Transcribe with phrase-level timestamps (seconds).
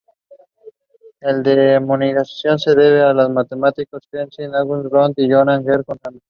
[1.21, 6.19] Su denominación se debe a los matemáticos Heinrich August Rothe y Johann Georg Hagen.